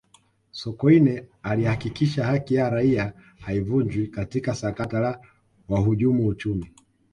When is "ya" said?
2.55-2.69